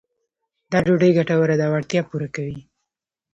دا 0.71 0.79
ډوډۍ 0.85 1.11
ګټوره 1.17 1.55
ده 1.59 1.65
او 1.67 1.73
اړتیا 1.77 2.01
پوره 2.09 2.27
کوي. 2.35 2.57